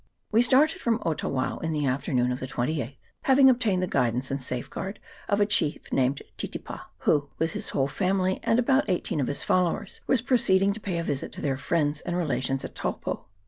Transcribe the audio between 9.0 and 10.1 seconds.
of his followers,